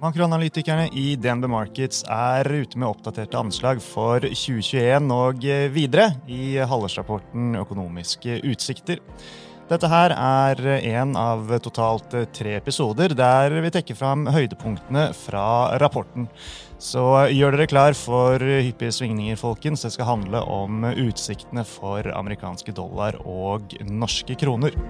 Makroanalytikerne 0.00 0.86
i 0.96 1.10
DNB 1.20 1.44
Markets 1.52 2.06
er 2.08 2.48
ute 2.48 2.78
med 2.80 2.88
oppdaterte 2.88 3.36
anslag 3.36 3.82
for 3.84 4.24
2021 4.24 5.12
og 5.12 5.44
videre 5.74 6.06
i 6.24 6.54
halvårsrapporten 6.56 7.58
Økonomiske 7.60 8.38
utsikter. 8.48 9.02
Dette 9.68 9.90
her 9.92 10.14
er 10.16 10.64
en 10.78 11.12
av 11.20 11.52
totalt 11.60 12.16
tre 12.32 12.56
episoder 12.56 13.12
der 13.12 13.60
vi 13.60 13.74
trekker 13.76 13.98
fram 14.00 14.24
høydepunktene 14.32 15.10
fra 15.20 15.76
rapporten. 15.84 16.30
Så 16.80 17.04
gjør 17.36 17.58
dere 17.58 17.68
klar 17.68 17.92
for 17.92 18.40
hyppige 18.40 18.96
svingninger, 19.02 19.36
folkens. 19.36 19.84
Det 19.84 19.92
skal 19.98 20.14
handle 20.14 20.40
om 20.48 20.88
utsiktene 20.94 21.68
for 21.68 22.08
amerikanske 22.16 22.72
dollar 22.72 23.20
og 23.28 23.76
norske 23.84 24.40
kroner. 24.40 24.80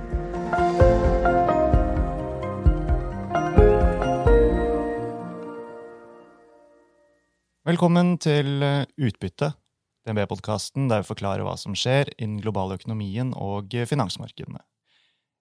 Velkommen 7.71 8.17
til 8.19 8.65
eh, 8.67 8.89
Utbytte, 8.99 9.53
DNB-podkasten 10.09 10.89
der 10.91 11.05
vi 11.05 11.11
forklarer 11.13 11.45
hva 11.47 11.53
som 11.61 11.77
skjer 11.79 12.09
i 12.17 12.25
den 12.25 12.41
globale 12.43 12.75
økonomien 12.81 13.31
og 13.39 13.77
finansmarkedene. 13.87 14.59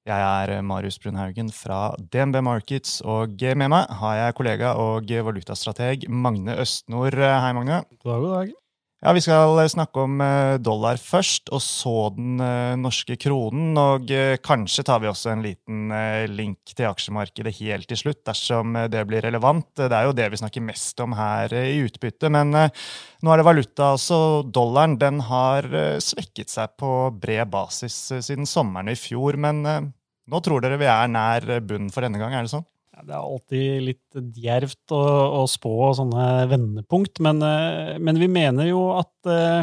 Jeg 0.05 0.25
er 0.27 0.53
eh, 0.59 0.61
Marius 0.61 0.99
Brunhaugen 1.01 1.49
fra 1.55 1.95
DNB 1.97 2.43
Markets, 2.45 2.99
og 3.01 3.33
med 3.57 3.73
meg 3.73 3.89
har 4.03 4.19
jeg 4.19 4.37
kollega 4.37 4.75
og 4.77 5.09
valutastrateg 5.09 6.05
Magne 6.05 6.59
Østnord. 6.61 7.17
Hei, 7.17 7.53
Magne. 7.57 7.81
God 7.97 8.11
dag, 8.11 8.21
god 8.27 8.35
dag. 8.35 8.57
Ja, 8.99 9.13
Vi 9.15 9.21
skal 9.23 9.55
eh, 9.61 9.69
snakke 9.71 10.01
om 10.03 10.19
eh, 10.19 10.57
dollar 10.59 10.97
først, 10.99 11.47
og 11.55 11.61
så 11.63 12.09
den 12.11 12.41
eh, 12.43 12.75
norske 12.75 13.15
kronen. 13.15 13.77
Og 13.79 14.11
kanskje 14.43 14.83
tar 14.89 14.99
vi 14.99 15.07
også 15.07 15.31
en 15.31 15.43
liten 15.45 15.93
link 16.33 16.73
til 16.75 16.89
aksjemarkedet 16.89 17.53
helt 17.61 17.87
til 17.87 18.01
slutt, 18.01 18.19
dersom 18.27 18.75
det 18.91 19.05
blir 19.07 19.23
relevant. 19.23 19.69
Det 19.79 19.87
er 19.87 20.09
jo 20.09 20.17
det 20.17 20.27
vi 20.33 20.41
snakker 20.41 20.65
mest 20.67 20.99
om 20.99 21.15
her 21.15 21.55
i 21.55 21.79
utbytte. 21.85 22.27
Men 22.27 22.51
nå 22.51 23.31
er 23.31 23.39
det 23.39 23.47
valuta 23.47 23.93
også. 23.95 24.19
Dollaren 24.51 24.97
den 24.99 25.23
har 25.29 25.69
svekket 26.03 26.51
seg 26.51 26.75
på 26.79 26.91
bred 27.15 27.47
basis 27.55 28.01
siden 28.19 28.49
sommeren 28.49 28.91
i 28.91 28.99
fjor. 28.99 29.39
Men 29.39 29.63
nå 29.63 30.43
tror 30.43 30.65
dere 30.65 30.81
vi 30.81 30.91
er 30.91 31.07
nær 31.07 31.47
bunnen 31.63 31.87
for 31.93 32.03
denne 32.03 32.19
gang, 32.19 32.35
er 32.35 32.43
det 32.43 32.51
sånn? 32.51 32.67
Det 33.05 33.15
er 33.15 33.19
alltid 33.19 33.83
litt 33.85 34.19
djervt 34.39 34.95
å, 34.95 35.03
å 35.41 35.43
spå 35.49 35.91
sånne 35.97 36.25
vendepunkt, 36.51 37.21
men, 37.23 37.41
eh, 37.45 37.95
men, 38.01 38.19
vi 38.19 38.29
mener 38.31 38.69
jo 38.69 38.89
at, 38.97 39.13
eh, 39.29 39.61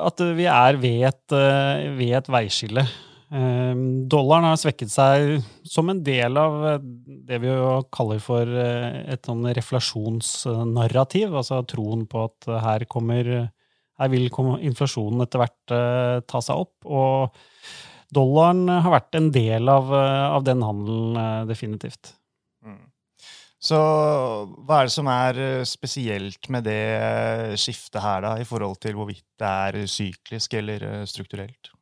at 0.00 0.24
vi 0.36 0.48
er 0.50 0.80
ved 0.80 1.06
et, 1.10 1.36
eh, 1.36 1.86
ved 1.98 2.18
et 2.20 2.34
veiskille. 2.38 2.86
Dollaren 3.30 4.48
har 4.48 4.56
svekket 4.58 4.90
seg 4.90 5.36
som 5.62 5.86
en 5.92 6.00
del 6.02 6.34
av 6.40 6.80
det 7.06 7.36
vi 7.38 7.46
jo 7.46 7.76
kaller 7.94 8.18
for 8.18 8.42
et 8.42 9.22
sånn 9.22 9.46
reflasjonsnarrativ, 9.54 11.36
altså 11.38 11.60
troen 11.70 12.08
på 12.10 12.24
at 12.26 12.48
her, 12.64 12.84
kommer, 12.90 13.30
her 14.02 14.10
vil 14.10 14.26
inflasjonen 14.26 15.22
etter 15.22 15.44
hvert 15.44 16.26
ta 16.26 16.42
seg 16.42 16.64
opp. 16.64 16.74
og 16.90 17.38
dollaren 18.14 18.66
har 18.68 18.92
vært 18.92 19.18
en 19.18 19.30
del 19.34 19.70
av, 19.70 19.90
eh, 19.94 20.26
av 20.36 20.44
den 20.46 20.62
handelen, 20.64 21.16
eh, 21.16 21.46
definitivt. 21.46 22.14
Mm. 22.64 22.78
Så 23.60 23.78
hva 24.66 24.80
er 24.80 24.88
det 24.88 24.94
som 24.94 25.10
er 25.12 25.38
eh, 25.38 25.64
spesielt 25.68 26.48
med 26.48 26.64
det 26.64 27.58
skiftet 27.60 28.00
her, 28.02 28.22
da, 28.24 28.36
i 28.40 28.46
forhold 28.48 28.80
til 28.80 28.96
hvorvidt 28.98 29.26
det 29.38 29.50
er 29.50 29.82
syklisk 29.86 30.54
eller 30.54 31.04
strukturelt? 31.06 31.74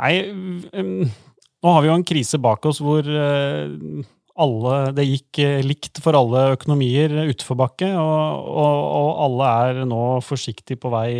Nei, 0.00 0.32
nå 0.32 1.74
har 1.74 1.82
vi 1.82 1.90
jo 1.90 1.98
en 1.98 2.06
krise 2.08 2.40
bak 2.40 2.64
oss 2.64 2.78
hvor 2.80 3.04
alle, 3.04 4.76
det 4.96 5.04
gikk 5.04 5.40
likt 5.66 6.00
for 6.00 6.16
alle 6.16 6.54
økonomier 6.54 7.12
utforbakke, 7.26 7.90
og, 8.00 8.46
og, 8.48 8.78
og 8.96 9.10
alle 9.26 9.50
er 9.66 9.82
nå 9.90 10.00
forsiktig 10.24 10.78
på 10.80 10.88
vei 10.94 11.10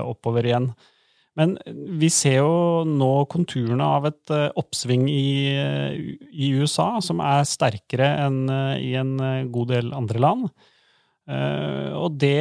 oppover 0.00 0.48
igjen. 0.48 0.70
Men 1.38 1.56
vi 1.98 2.08
ser 2.14 2.38
jo 2.38 2.84
nå 2.86 3.10
konturene 3.30 3.86
av 3.96 4.06
et 4.06 4.32
eh, 4.34 4.46
oppsving 4.60 5.08
i, 5.10 5.30
eh, 5.58 5.96
i 6.30 6.52
USA 6.54 7.00
som 7.02 7.22
er 7.24 7.42
sterkere 7.48 8.06
enn 8.26 8.44
eh, 8.46 8.84
i 8.84 8.92
en 9.00 9.16
god 9.52 9.74
del 9.74 9.90
andre 9.96 10.22
land. 10.22 10.46
Og 11.24 12.18
det, 12.20 12.36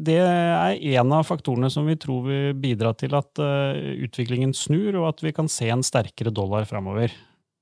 det, 0.00 0.14
er 0.16 0.78
en 0.96 1.10
av 1.12 1.26
faktorene 1.28 1.68
som 1.68 1.84
vi 1.84 1.98
tror 2.00 2.22
vil 2.24 2.54
bidra 2.56 2.94
til 2.96 3.12
at 3.18 3.36
utviklingen 3.36 4.54
snur, 4.56 4.96
og 4.96 5.10
at 5.10 5.20
vi 5.26 5.34
kan 5.36 5.50
se 5.52 5.68
en 5.68 5.84
sterkere 5.84 6.32
dollar 6.32 6.64
framover. 6.64 7.12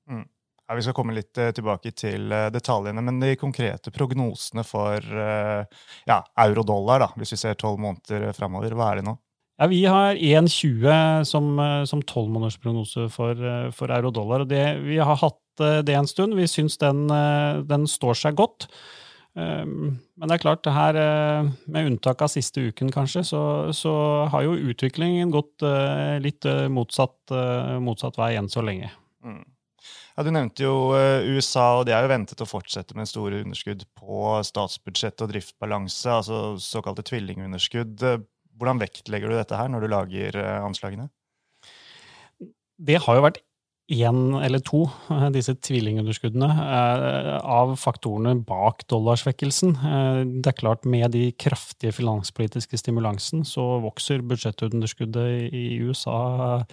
Mm. 0.06 0.22
Ja, 0.22 0.76
vi 0.78 0.84
skal 0.86 0.94
komme 0.94 1.16
litt 1.16 1.34
tilbake 1.34 1.90
til 1.98 2.30
detaljene, 2.54 3.02
men 3.02 3.18
de 3.18 3.34
konkrete 3.40 3.90
prognosene 3.90 4.62
for 4.62 5.02
ja, 5.02 6.20
euro-dollar, 6.46 7.08
hvis 7.18 7.34
vi 7.34 7.42
ser 7.42 7.58
tolv 7.58 7.82
måneder 7.82 8.30
framover, 8.38 8.78
hva 8.78 8.92
er 8.92 9.02
det 9.02 9.08
nå? 9.10 9.18
Ja, 9.60 9.66
Vi 9.66 9.84
har 9.84 10.14
1,20 10.14 11.24
som, 11.24 11.52
som 11.86 12.02
12-månedersprognose 12.02 13.08
for, 13.12 13.36
eh, 13.36 13.68
for 13.70 13.92
euro-dollar. 13.92 14.40
og 14.40 14.48
det, 14.48 14.80
Vi 14.82 14.98
har 14.98 15.16
hatt 15.20 15.60
eh, 15.60 15.82
det 15.82 15.94
en 15.94 16.08
stund. 16.08 16.34
Vi 16.34 16.48
syns 16.48 16.78
den, 16.78 17.06
den 17.68 17.86
står 17.86 18.16
seg 18.18 18.36
godt. 18.40 18.68
Ehm, 19.36 20.00
men 20.16 20.28
det 20.28 20.34
er 20.36 20.42
klart, 20.42 20.64
det 20.64 20.72
her, 20.72 20.96
med 21.66 21.86
unntak 21.88 22.20
av 22.22 22.32
siste 22.32 22.60
uken 22.68 22.90
kanskje, 22.92 23.24
så, 23.24 23.44
så 23.72 23.92
har 24.32 24.44
jo 24.44 24.58
utviklingen 24.72 25.30
gått 25.32 25.64
litt 26.20 26.44
motsatt, 26.68 27.32
motsatt 27.80 28.18
vei 28.20 28.34
enn 28.36 28.50
så 28.52 28.60
lenge. 28.60 28.90
Mm. 29.24 29.40
Ja, 30.12 30.22
Du 30.26 30.28
nevnte 30.34 30.66
jo 30.66 30.92
USA, 31.32 31.78
og 31.78 31.86
de 31.88 31.94
er 31.96 32.04
jo 32.04 32.12
ventet 32.12 32.44
å 32.44 32.48
fortsette 32.48 32.92
med 32.98 33.08
store 33.08 33.40
underskudd 33.40 33.86
på 33.96 34.36
statsbudsjett 34.44 35.24
og 35.24 35.32
driftbalanse, 35.32 36.12
altså 36.12 36.42
såkalte 36.60 37.06
tvillingunderskudd. 37.08 38.04
Hvordan 38.58 38.82
vektlegger 38.82 39.32
du 39.32 39.38
dette 39.38 39.58
her 39.58 39.70
når 39.72 39.84
du 39.84 39.92
lager 39.92 40.36
eh, 40.38 40.58
anslagene? 40.62 41.08
Det 42.82 42.98
har 43.04 43.18
jo 43.18 43.24
vært 43.24 43.42
én 43.92 44.20
eller 44.40 44.62
to, 44.64 44.84
eh, 45.12 45.28
disse 45.34 45.54
tvillingunderskuddene, 45.54 46.48
eh, 46.50 47.40
av 47.42 47.74
faktorene 47.80 48.36
bak 48.46 48.86
dollarsvekkelsen. 48.92 49.74
Det 50.42 50.52
er 50.52 50.58
klart, 50.58 50.84
med 50.84 51.12
de 51.12 51.30
kraftige 51.32 51.92
finanspolitiske 51.92 52.78
stimulansen 52.78 53.44
så 53.44 53.82
vokser 53.82 54.24
budsjettunderskuddet 54.24 55.52
i 55.52 55.78
USA 55.82 56.64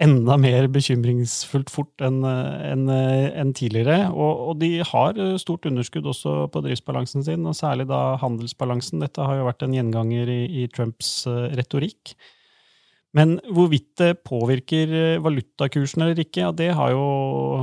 enda 0.00 0.36
mer 0.40 0.68
bekymringsfullt 0.72 1.70
fort 1.72 2.04
enn 2.04 2.22
en, 2.24 2.86
en 2.88 3.50
tidligere. 3.56 4.06
Og, 4.12 4.44
og, 4.50 4.54
de 4.62 4.70
har 4.86 5.18
stort 5.42 5.68
underskudd 5.68 6.08
også 6.12 6.46
på 6.52 6.62
driftsbalansen 6.64 7.26
sin, 7.26 7.44
og 7.48 7.58
særlig 7.58 7.88
da 7.90 8.16
handelsbalansen. 8.22 9.02
Dette 9.04 9.24
har 9.24 9.40
jo 9.40 9.48
vært 9.48 9.66
en 9.66 9.76
gjenganger 9.76 10.32
i, 10.32 10.40
i 10.62 10.70
Trumps 10.72 11.18
eh, 11.30 11.50
retorikk. 11.58 12.16
Men 13.16 13.36
hvorvidt 13.48 13.94
det 14.00 14.22
påvirker 14.28 14.94
eh, 14.96 15.20
valutakursen 15.24 16.04
eller 16.04 16.24
ikke, 16.24 16.46
ja, 16.46 16.54
det 16.56 16.70
har 16.76 16.92
jo 16.92 17.04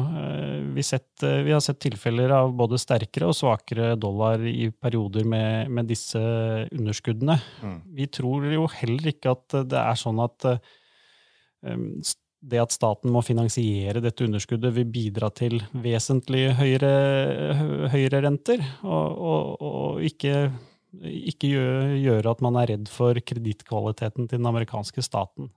eh, 0.01 0.61
vi 0.73 0.85
sett. 0.85 1.09
Vi 1.21 1.53
har 1.53 1.61
sett 1.61 1.81
tilfeller 1.81 2.31
av 2.33 2.53
både 2.57 2.79
sterkere 2.81 3.29
og 3.29 3.37
svakere 3.37 3.93
dollar 3.97 4.41
i 4.49 4.69
perioder 4.73 5.25
med, 5.29 5.73
med 5.73 5.89
disse 5.89 6.21
underskuddene. 6.69 7.37
Mm. 7.61 7.75
Vi 7.97 8.09
tror 8.21 8.47
jo 8.53 8.69
heller 8.77 9.13
ikke 9.13 9.33
at 9.33 9.59
det 9.69 9.81
er 9.81 10.01
sånn 10.01 10.21
at 10.21 10.49
det 12.43 12.59
at 12.59 12.75
staten 12.75 13.11
må 13.13 13.21
finansiere 13.23 14.01
dette 14.03 14.25
underskuddet, 14.25 14.73
vil 14.75 14.89
bidra 14.91 15.29
til 15.35 15.61
vesentlig 15.71 16.49
høyere, 16.57 16.91
høyere 17.93 18.23
renter, 18.25 18.63
og, 18.83 19.23
og, 19.31 19.63
og 19.63 20.03
ikke, 20.03 20.49
ikke 21.31 21.51
gjøre, 22.03 22.33
at 22.33 22.43
man 22.43 22.59
er 22.59 22.73
redd 22.73 22.91
for 22.91 23.15
kredittkvaliteten 23.15 24.27
til 24.27 24.41
den 24.41 24.49
amerikanske 24.51 25.05
staten. 25.05 25.51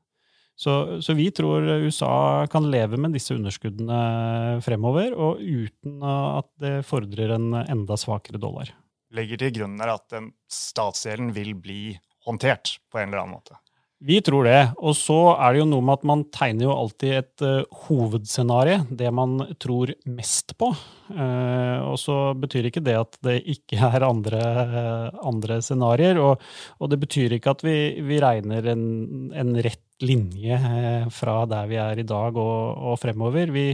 Så, 0.56 1.03
så, 1.05 1.12
vi 1.12 1.28
tror 1.37 1.66
USA 1.84 2.47
kan 2.49 2.71
leve 2.72 2.97
med 2.97 3.12
disse 3.12 3.34
underskuddene 3.37 4.63
fremover, 4.65 5.13
og 5.13 5.42
uten 5.42 6.01
at 6.07 6.48
det 6.63 6.78
fordrer 6.89 7.34
en 7.34 7.51
enda 7.66 7.98
svakere 8.01 8.41
dollar. 8.41 8.71
Legger 9.16 9.42
til 9.42 9.53
grunn 9.59 9.77
at 9.84 10.16
statsgjelden 10.51 11.34
vil 11.36 11.53
bli 11.60 11.80
håndtert 12.25 12.78
på 12.89 13.03
en 13.03 13.10
eller 13.10 13.27
annen 13.27 13.36
måte? 13.36 13.60
Vi 14.04 14.19
tror 14.21 14.45
det. 14.45 14.59
Og 14.84 14.93
så 14.97 15.16
er 15.33 15.54
det 15.54 15.63
jo 15.63 15.69
noe 15.71 15.84
med 15.84 15.97
at 15.97 16.03
man 16.09 16.25
tegner 16.34 16.66
jo 16.66 16.75
alltid 16.75 17.15
et 17.16 17.45
uh, 17.47 17.78
hovedscenario, 17.87 18.83
det 18.93 19.09
man 19.15 19.39
tror 19.63 19.95
mest 20.04 20.53
på. 20.60 20.69
Uh, 21.09 21.81
og 21.87 21.97
så 22.01 22.16
betyr 22.37 22.69
ikke 22.69 22.84
det 22.84 22.98
at 23.01 23.16
det 23.25 23.39
ikke 23.54 23.81
er 23.89 24.04
andre, 24.04 24.43
uh, 24.43 25.22
andre 25.33 25.63
scenarioer. 25.65 26.21
Og, 26.21 26.45
og, 26.77 26.93
det 26.93 27.01
betyr 27.07 27.39
ikke 27.39 27.57
at 27.57 27.65
vi, 27.65 27.78
vi 28.04 28.21
regner 28.21 28.69
en, 28.75 28.84
en, 29.33 29.57
rett 29.65 29.83
linje 30.04 30.60
fra 31.16 31.39
der 31.49 31.71
vi 31.71 31.81
er 31.81 31.97
i 32.03 32.04
dag 32.04 32.37
og, 32.37 32.83
og 32.92 33.01
fremover. 33.01 33.49
Vi, 33.54 33.71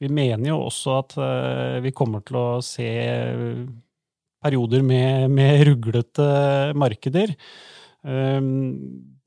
vi, 0.00 0.08
mener 0.08 0.54
jo 0.54 0.62
også 0.70 0.94
at 1.02 1.16
vi 1.84 1.92
kommer 1.92 2.24
til 2.24 2.38
å 2.40 2.46
se 2.64 2.88
perioder 4.40 4.80
med, 4.80 5.28
med 5.36 5.66
ruglete 5.68 6.30
markeder. 6.80 7.36
Um, 8.00 9.19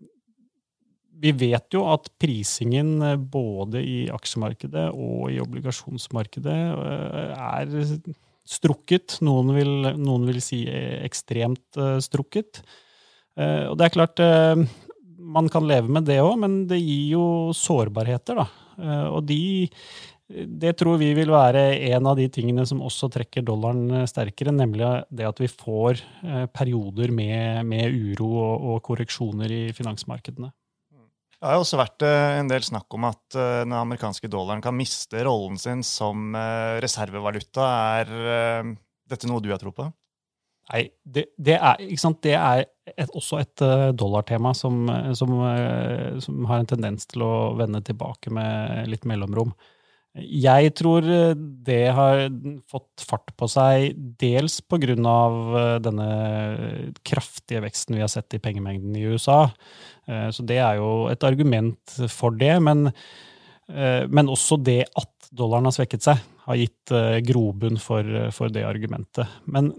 vi 1.23 1.31
vet 1.39 1.75
jo 1.75 1.85
at 1.91 2.09
prisingen 2.21 2.95
eh, 3.01 3.17
både 3.17 3.81
i 3.83 3.97
aksjemarkedet 4.13 4.89
og 4.91 5.31
i 5.33 5.39
obligasjonsmarkedet 5.43 6.59
eh, 6.73 7.33
er 7.33 7.97
strukket. 8.43 9.19
Noen 9.23 9.53
vil, 9.55 9.75
noen 9.97 10.27
vil 10.27 10.41
si 10.43 10.65
ekstremt 10.67 11.77
strukket. 12.03 12.59
Og 13.39 13.77
det 13.79 13.85
er 13.85 13.93
klart, 13.95 14.19
man 15.15 15.47
kan 15.49 15.63
leve 15.65 15.87
med 15.89 16.03
det 16.05 16.19
òg, 16.21 16.35
men 16.41 16.57
det 16.67 16.81
gir 16.81 17.15
jo 17.15 17.23
sårbarheter, 17.55 18.43
da. 18.43 18.45
Og 19.15 19.23
de 19.25 19.39
det 20.33 20.77
tror 20.79 20.97
vi 21.01 21.11
vil 21.13 21.31
være 21.33 21.61
en 21.93 22.07
av 22.07 22.17
de 22.17 22.25
tingene 22.31 22.63
som 22.65 22.81
også 22.83 23.09
trekker 23.11 23.43
dollaren 23.45 23.85
eh, 23.91 24.07
sterkere, 24.09 24.53
nemlig 24.55 24.87
det 25.13 25.27
at 25.27 25.41
vi 25.41 25.49
får 25.51 25.99
eh, 26.23 26.45
perioder 26.47 27.11
med, 27.13 27.65
med 27.67 27.93
uro 27.93 28.29
og, 28.31 28.67
og, 28.71 28.77
korreksjoner 28.87 29.51
i 29.51 29.63
finansmarkedene. 29.75 30.49
Det 31.43 31.49
har 31.49 31.57
jo 31.59 31.63
også 31.65 31.79
vært 31.81 32.05
eh, 32.07 32.37
en 32.39 32.47
del 32.47 32.63
snakk 32.63 32.95
om 32.95 33.09
at 33.09 33.35
den 33.35 33.73
amerikanske 33.75 34.29
dollaren 34.31 34.63
kan 34.63 34.77
miste 34.77 35.25
rollen 35.27 35.57
sin 35.59 35.83
som 35.83 36.31
reservevaluta. 36.79 37.65
Er 37.99 38.71
dette 39.11 39.27
noe 39.27 39.43
du 39.43 39.51
har 39.51 39.59
tro 39.59 39.73
på? 39.75 39.89
Nei, 40.71 40.85
det, 41.03 41.25
det, 41.35 41.57
er, 41.57 41.81
det 42.23 42.35
er 42.39 42.63
et, 42.95 43.09
også 43.11 43.41
et 43.41 43.63
dollartema 43.99 44.53
som, 44.55 44.87
som, 45.19 45.33
som, 46.23 46.45
har 46.47 46.63
en 46.63 46.69
tendens 46.71 47.09
til 47.11 47.25
å 47.27 47.33
vende 47.59 47.83
tilbake 47.83 48.31
med 48.31 48.87
litt 48.87 49.03
mellomrom. 49.03 49.51
Jeg 50.13 50.75
tror 50.77 51.05
eh, 51.09 51.33
det 51.65 51.87
har 51.97 52.27
fått 52.69 53.01
fart 53.09 53.31
på 53.33 53.47
seg 53.49 53.95
dels 54.21 54.59
på 54.61 54.77
grunn 54.83 55.07
av 55.09 55.55
eh, 55.57 55.77
denne 55.81 56.09
kraftige 57.01 57.63
veksten 57.63 57.97
vi 57.97 58.03
har 58.03 58.11
sett 58.13 58.37
i 58.37 58.41
pengemengden 58.43 58.93
i 58.93 59.07
USA. 59.09 59.47
Eh, 60.07 60.29
så 60.33 60.45
det 60.47 60.59
er 60.63 60.79
jo 60.81 61.07
et 61.11 61.23
argument 61.27 61.97
for 62.11 62.35
det. 62.35 62.55
Men, 62.63 62.89
men 63.63 64.27
også 64.29 64.57
det 64.59 64.81
at 64.99 65.29
dollaren 65.31 65.69
har 65.69 65.73
svekket 65.73 66.03
seg, 66.03 66.19
har 66.43 66.57
gitt 66.59 66.91
grobunn 67.29 67.79
for, 67.79 68.03
for 68.35 68.51
det 68.51 68.65
argumentet. 68.67 69.29
Men 69.47 69.71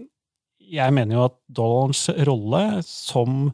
jeg 0.57 0.95
mener 0.97 1.19
jo 1.19 1.27
at 1.27 1.35
dollarens 1.53 2.07
rolle 2.25 2.63
som 2.87 3.51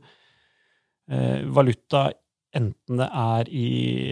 valuta 1.51 2.05
enten 2.57 2.99
det 2.99 3.07
er 3.07 3.49
i 3.55 3.67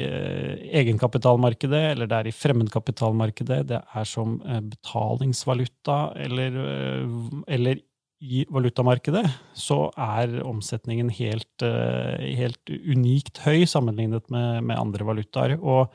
eh, 0.06 0.65
egenkapitalmarkedet 0.79 1.81
eller 1.91 2.09
det 2.09 2.19
er 2.19 2.29
i 2.29 2.35
fremmedkapitalmarkedet, 2.35 3.59
det 3.71 3.79
er 3.83 4.07
som 4.07 4.38
eh, 4.45 4.61
betalingsvaluta 4.63 6.00
eller, 6.25 6.59
eh, 6.63 7.17
eller 7.56 7.81
i 8.19 8.44
valutamarkedet, 8.51 9.24
så 9.56 9.88
er 9.95 10.42
omsetningen 10.44 11.12
helt, 11.19 11.63
helt 11.63 12.71
unikt 12.71 13.39
høy 13.45 13.63
sammenlignet 13.69 14.27
med, 14.33 14.66
med, 14.68 14.75
andre 14.75 15.07
valutaer. 15.07 15.56
Og 15.60 15.94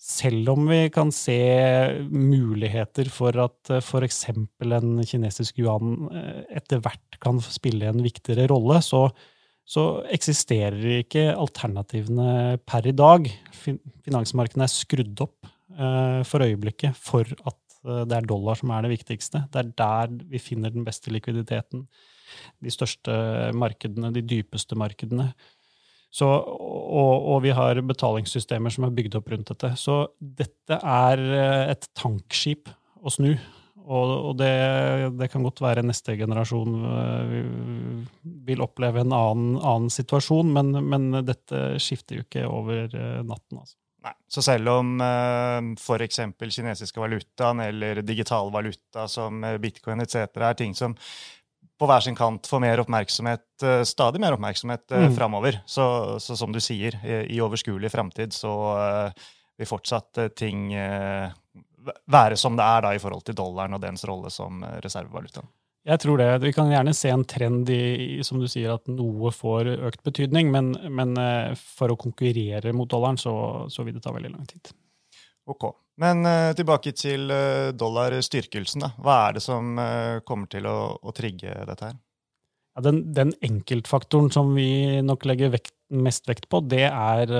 selv 0.00 0.50
om 0.52 0.66
vi 0.68 0.80
kan 0.92 1.12
se 1.14 1.38
muligheter 2.10 3.08
for 3.12 3.38
at 3.44 3.70
f.eks. 3.78 4.18
en 4.34 4.90
kinesisk 5.06 5.62
yuan 5.62 6.08
etter 6.50 6.82
hvert 6.82 7.20
kan 7.22 7.38
spille 7.44 7.88
en 7.88 8.02
viktigere 8.04 8.48
rolle, 8.50 8.82
så, 8.82 9.06
så 9.64 10.04
eksisterer 10.12 11.00
ikke 11.00 11.30
alternativene 11.32 12.58
per 12.66 12.90
i 12.90 12.96
dag. 12.96 13.30
Finansmarkedene 14.04 14.66
er 14.66 14.74
skrudd 14.74 15.24
opp 15.24 15.48
eh, 15.78 16.20
for 16.28 16.44
øyeblikket 16.44 16.98
for 17.00 17.24
at 17.24 17.56
eh, 17.56 17.63
det 17.84 18.16
er 18.16 18.26
dollar 18.28 18.56
som 18.56 18.72
er 18.72 18.86
det 18.86 18.94
viktigste. 18.94 19.44
Det 19.52 19.60
er 19.60 19.72
der 19.76 20.14
vi 20.32 20.40
finner 20.40 20.72
den 20.72 20.86
beste 20.86 21.12
likviditeten. 21.12 21.84
De 22.64 22.72
største 22.72 23.12
markedene, 23.56 24.12
de 24.14 24.22
dypeste 24.24 24.78
markedene. 24.78 25.32
Så, 26.14 26.28
og, 26.30 27.26
og, 27.26 27.40
vi 27.42 27.50
har 27.54 27.80
betalingssystemer 27.82 28.70
som 28.70 28.86
er 28.86 28.94
bygd 28.94 29.18
opp 29.18 29.32
rundt 29.32 29.50
dette. 29.50 29.72
Så 29.80 29.98
dette 30.18 30.78
er 30.78 31.22
eh, 31.24 31.72
et 31.72 31.88
tankskip 31.98 32.70
å 33.02 33.10
snu. 33.10 33.32
Og, 33.84 34.12
og 34.30 34.36
det, 34.38 34.52
det, 35.18 35.28
kan 35.32 35.44
godt 35.44 35.60
være 35.60 35.82
neste 35.84 36.14
generasjon 36.16 36.76
uh, 36.86 37.34
vil 38.46 38.62
oppleve 38.64 39.02
en 39.02 39.12
annen, 39.12 39.58
annen 39.60 39.90
situasjon, 39.92 40.54
men, 40.54 40.70
men, 40.88 41.10
dette 41.26 41.74
skifter 41.82 42.16
jo 42.16 42.24
ikke 42.24 42.46
over 42.48 42.86
natten. 43.26 43.60
altså. 43.60 43.76
Nei, 44.04 44.12
Så 44.28 44.42
selv 44.44 44.68
om 44.68 44.96
uh, 45.00 45.06
eh, 45.06 45.70
f.eks. 45.78 46.20
kinesiske 46.56 47.00
valutaen 47.00 47.62
eller 47.64 48.02
digital 48.04 48.52
valuta 48.52 49.08
som 49.08 49.44
bitcoin 49.60 50.04
etc. 50.04 50.28
er 50.36 50.58
ting 50.58 50.76
som 50.76 50.96
på 51.74 51.88
hver 51.90 52.04
sin 52.04 52.14
kant 52.14 52.46
får 52.46 52.60
mer 52.62 52.78
oppmerksomhet, 52.84 53.64
stadig 53.88 54.20
mer 54.22 54.36
oppmerksomhet 54.36 54.84
uh, 54.92 55.06
mm. 55.08 55.14
framover, 55.16 55.58
så, 55.66 55.86
så, 56.22 56.36
som 56.38 56.52
du 56.54 56.60
sier, 56.62 57.00
i, 57.02 57.40
overskuelig 57.42 57.90
framtid 57.90 58.36
så 58.36 58.52
vil 59.58 59.68
fortsatt 59.70 60.20
ting 60.38 60.72
være 62.06 62.36
som 62.36 62.56
det 62.56 62.64
er 62.64 62.84
da 62.84 62.94
i 62.94 63.02
forhold 63.02 63.24
til 63.26 63.36
dollaren 63.38 63.76
og 63.76 63.82
dens 63.82 64.04
rolle 64.08 64.32
som 64.32 64.62
eh, 64.64 64.78
reservevaluta? 64.84 65.44
Jeg 65.84 66.00
tror 66.00 66.16
det. 66.16 66.30
Vi 66.40 66.52
kan 66.56 66.70
gjerne 66.72 66.94
se 66.96 67.10
en 67.12 67.26
trend 67.28 67.68
i, 67.70 68.22
som 68.24 68.40
du 68.40 68.46
sier, 68.48 68.72
at 68.72 68.88
noe 68.88 69.28
får 69.34 69.68
økt 69.90 70.00
betydning, 70.06 70.48
men, 70.52 70.72
men 70.88 71.12
eh, 71.20 71.52
for 71.76 71.92
å 71.92 71.98
konkurrere 72.00 72.72
mot 72.72 72.88
dollaren, 72.88 73.20
så, 73.20 73.34
så, 73.68 73.84
vil 73.84 73.98
det 73.98 74.04
ta 74.06 74.14
veldig 74.14 74.32
lang 74.32 74.46
tid. 74.48 74.72
Ok. 75.50 75.68
Men 76.00 76.24
uh, 76.24 76.54
tilbake 76.56 76.94
til 76.96 77.28
uh, 77.30 77.68
dollarstyrkelsen. 77.76 78.86
da. 78.86 78.94
Hva 79.04 79.18
er 79.26 79.36
det 79.36 79.44
som 79.44 79.76
uh, 79.76 80.24
kommer 80.26 80.48
til 80.50 80.66
å, 80.66 80.96
å, 80.96 81.12
trigge 81.14 81.52
dette 81.68 81.90
her? 81.90 82.00
Ja, 82.74 82.86
den, 82.88 83.02
den, 83.14 83.34
enkeltfaktoren 83.44 84.32
som 84.34 84.56
vi 84.56 85.02
nok 85.04 85.28
legger 85.28 85.52
vekt, 85.52 85.76
mest 85.94 86.24
vekt 86.26 86.48
på, 86.50 86.58
det 86.66 86.88
er 86.88 87.30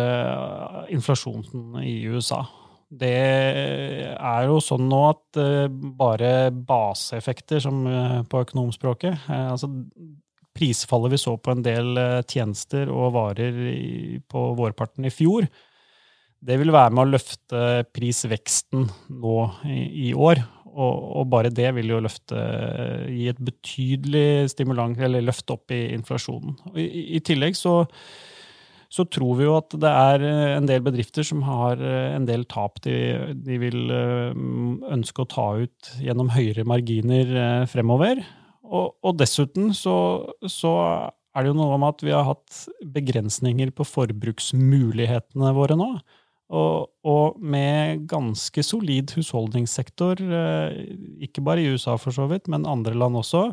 inflasjonen 0.95 1.81
i 1.83 1.97
USA. 2.13 2.45
Det 2.95 3.15
er 4.15 4.47
jo 4.49 4.61
sånn 4.63 4.87
nå 4.91 5.01
at 5.11 5.39
uh, 5.41 5.67
bare 5.99 6.51
baseeffekter, 6.55 7.63
som 7.65 7.85
uh, 7.89 8.21
på 8.29 8.45
økonomspråket 8.45 9.27
uh, 9.29 9.55
altså 9.55 9.71
Prisfallet 10.55 11.11
vi 11.11 11.19
så 11.19 11.33
på 11.43 11.51
en 11.51 11.65
del 11.67 11.97
tjenester 12.31 12.87
og 12.87 13.17
varer 13.17 13.57
på 14.31 14.43
vårparten 14.55 15.09
i 15.09 15.11
fjor, 15.11 15.49
det 16.39 16.59
vil 16.61 16.71
være 16.71 16.93
med 16.95 17.03
å 17.03 17.11
løfte 17.17 17.63
prisveksten 17.91 18.85
nå 19.19 19.39
i, 19.67 20.13
år. 20.15 20.45
Og, 20.71 21.25
bare 21.33 21.51
det 21.51 21.73
vil 21.75 21.91
jo 21.91 21.99
løfte, 22.05 22.39
gi 23.11 23.27
et 23.33 23.43
betydelig 23.43 24.53
stimulans, 24.53 25.03
eller 25.03 25.27
løft 25.27 25.51
opp 25.51 25.75
i 25.75 25.89
inflasjonen. 25.97 26.55
I 26.79 27.19
tillegg 27.27 27.59
så 27.59 27.81
så 28.95 29.03
tror 29.11 29.39
vi 29.39 29.47
jo 29.49 29.57
at 29.59 29.75
det 29.81 29.91
er 29.91 30.23
eh, 30.23 30.55
en 30.55 30.69
del 30.69 30.83
bedrifter 30.85 31.27
som 31.27 31.43
har 31.47 31.81
eh, 31.83 32.15
en 32.15 32.29
del 32.29 32.45
tap 32.51 32.79
de, 32.85 32.95
de 33.35 33.59
vil 33.59 33.91
eh, 33.91 34.37
ønske 34.95 35.25
å 35.25 35.31
ta 35.31 35.49
ut 35.65 35.93
gjennom 36.05 36.31
høyere 36.35 36.67
marginer 36.69 37.67
fremover. 37.71 38.23
Og, 38.65 38.95
og 39.05 39.19
dessuten 39.19 39.73
så, 39.77 39.97
så, 40.47 40.75
er 41.35 41.43
det 41.43 41.51
jo 41.51 41.59
noe 41.59 41.75
om 41.75 41.87
at 41.89 42.05
vi 42.07 42.13
har 42.15 42.29
hatt 42.29 42.61
begrensninger 42.95 43.73
på 43.75 43.87
forbruksmulighetene 43.89 45.51
våre 45.57 45.77
nå. 45.79 45.91
Og, 46.55 46.93
og, 47.09 47.41
med 47.43 48.05
ganske 48.07 48.63
solid 48.63 49.11
husholdningssektor, 49.17 50.21
ikke 51.25 51.43
bare 51.43 51.65
i 51.65 51.73
USA 51.73 51.97
for 51.99 52.15
så 52.15 52.29
vidt, 52.31 52.47
men 52.53 52.69
andre 52.71 52.95
land 52.95 53.19
også, 53.19 53.49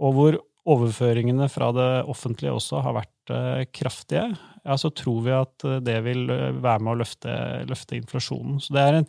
og 0.00 0.16
hvor 0.16 0.38
overføringene 0.70 1.48
fra 1.50 1.70
det 1.76 1.88
offentlige 2.10 2.54
også 2.54 2.82
har 2.84 2.96
vært 3.00 3.32
uh, 3.34 3.62
kraftige, 3.74 4.26
ja, 4.64 4.76
så 4.76 4.90
tror 4.92 5.22
vi 5.24 5.32
at 5.32 5.64
eh, 5.64 5.78
det 5.80 5.96
vil 6.04 6.26
uh, 6.28 6.50
være 6.60 6.84
med 6.84 6.92
å 6.92 6.98
løfte, 7.00 7.36
løfte, 7.68 7.96
inflasjonen. 7.96 8.58
Så 8.60 8.74
det 8.76 8.82
er 8.84 8.98
en, 8.98 9.08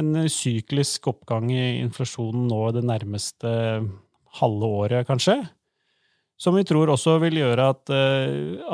en 0.00 0.30
syklisk 0.32 1.06
oppgang 1.12 1.52
i 1.54 1.78
inflasjonen 1.84 2.48
nå 2.50 2.62
det 2.74 2.82
nærmeste 2.88 3.52
halve 4.40 4.72
året, 4.82 5.06
kanskje. 5.08 5.38
Som 6.36 6.58
vi 6.58 6.66
tror 6.68 6.90
også 6.92 7.14
vil 7.22 7.38
gjøre 7.38 7.70
at, 7.72 7.90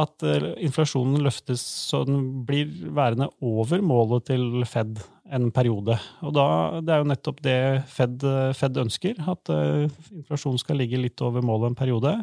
at 0.02 0.25
inflasjonen 0.66 1.21
løftes 1.23 1.62
så 1.62 2.00
den 2.09 2.40
blir 2.49 2.73
værende 2.90 3.28
over 3.38 3.85
målet 3.87 4.26
til 4.32 4.64
Fed 4.66 4.99
en 5.33 5.51
periode. 5.55 5.97
Og 6.23 6.35
da, 6.37 6.47
det 6.85 6.95
er 6.95 7.03
jo 7.03 7.11
nettopp 7.11 7.43
det 7.45 7.59
Fed, 7.91 8.25
Fed 8.59 8.81
ønsker, 8.85 9.21
at 9.33 9.53
uh, 9.53 9.85
inflasjonen 10.12 10.61
skal 10.61 10.81
ligge 10.83 11.01
litt 11.01 11.23
over 11.25 11.45
målet 11.45 11.73
en 11.73 11.79
periode. 11.79 12.17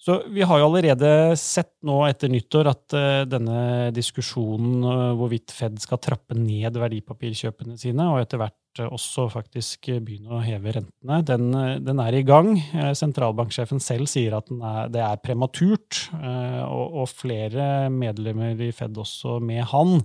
Så 0.00 0.14
vi 0.32 0.40
har 0.48 0.56
jo 0.56 0.70
allerede 0.70 1.36
sett 1.36 1.74
nå 1.84 1.98
etter 2.06 2.30
nyttår 2.32 2.70
at 2.70 2.96
uh, 2.96 3.22
denne 3.28 3.90
diskusjonen 3.96 4.86
uh, 4.86 5.10
hvorvidt 5.18 5.52
Fed 5.52 5.76
skal 5.82 6.00
trappe 6.00 6.38
ned 6.38 6.78
verdipapirkjøpene 6.80 7.76
sine, 7.80 8.06
og 8.08 8.22
etter 8.22 8.40
hvert 8.40 8.56
også 8.86 9.26
faktisk 9.32 9.90
begynne 9.98 10.38
å 10.38 10.44
heve 10.44 10.76
rentene, 10.76 11.16
den, 11.26 11.48
den 11.82 12.00
er 12.00 12.14
i 12.14 12.22
gang. 12.22 12.52
Sentralbanksjefen 12.94 13.82
selv 13.82 14.06
sier 14.08 14.36
at 14.38 14.46
er, 14.54 14.92
det 14.94 15.02
er 15.02 15.18
prematurt, 15.24 16.04
og, 16.14 17.00
og 17.02 17.10
flere 17.10 17.90
medlemmer 17.90 18.62
i 18.62 18.70
Fed 18.70 18.94
også 19.02 19.40
med 19.42 19.66
han 19.72 19.98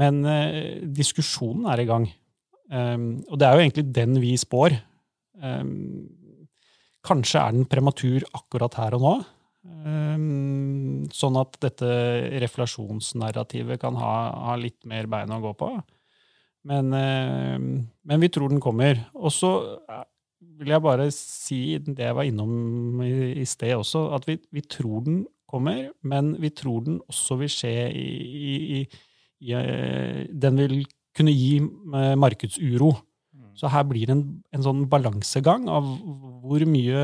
men 0.00 0.24
eh, 0.28 0.80
diskusjonen 0.96 1.68
er 1.72 1.82
i 1.82 1.88
gang. 1.88 2.08
Um, 2.72 3.20
og 3.28 3.36
det 3.40 3.46
er 3.46 3.54
jo 3.54 3.64
egentlig 3.66 3.86
den 3.92 4.16
vi 4.22 4.32
spår. 4.40 4.78
Um, 5.42 6.08
kanskje 7.04 7.40
er 7.42 7.56
den 7.56 7.68
prematur 7.68 8.24
akkurat 8.32 8.78
her 8.80 8.96
og 8.96 9.04
nå. 9.04 9.14
Um, 9.62 11.04
sånn 11.14 11.36
at 11.38 11.58
dette 11.62 11.90
reflasjonsnarrativet 12.42 13.80
kan 13.82 13.98
ha, 14.00 14.14
ha, 14.48 14.56
litt 14.58 14.80
mer 14.88 15.10
bein 15.10 15.34
å 15.34 15.42
gå 15.42 15.52
på. 15.58 15.74
Men, 16.62 16.94
men, 16.94 18.22
vi 18.22 18.30
tror 18.30 18.52
den 18.52 18.62
kommer. 18.62 19.00
Og 19.18 19.32
så 19.34 19.50
eh, 19.90 20.04
vil 20.60 20.74
jeg 20.74 20.84
bare 20.84 21.08
si 21.14 21.62
det 21.82 22.06
jeg 22.06 22.16
var 22.16 22.28
innom 22.28 23.02
i 23.02 23.46
sted 23.48 23.74
også, 23.74 24.06
at 24.16 24.28
vi, 24.28 24.38
vi, 24.54 24.62
tror 24.62 25.02
den 25.06 25.24
kommer, 25.50 25.90
men 26.06 26.36
vi 26.40 26.52
tror 26.54 26.84
den 26.86 27.00
også 27.10 27.40
vil 27.42 27.50
skje 27.52 27.72
i, 27.98 28.06
i, 28.22 28.52
i 28.78 28.82
eh, 29.50 30.28
Den 30.30 30.60
vil 30.60 30.76
kunne 31.16 31.34
gi 31.34 31.58
markedsuro. 32.16 32.94
Mm. 33.34 33.50
Så 33.58 33.68
her 33.68 33.82
blir 33.84 34.06
det 34.08 34.14
en, 34.16 34.22
en 34.54 34.64
sånn 34.64 34.86
balansegang 34.88 35.66
av 35.68 35.90
hvor 36.42 36.64
mye 36.64 37.02